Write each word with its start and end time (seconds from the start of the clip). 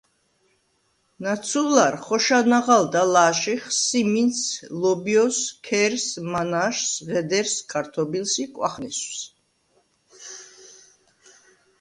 ნაცუ̄ლარ 1.21 1.95
ხოშა 2.05 2.39
ნაღალდ 2.49 2.93
ალა̄შიხ: 3.03 3.63
სიმინდს, 3.81 4.41
ლობჲოს, 4.81 5.37
ქერს, 5.65 6.05
მანა̄შს, 6.31 6.91
ღედერს, 7.09 7.55
ქართობილს 7.71 8.33
ი 8.43 8.45
კვახნესვს. 8.53 9.19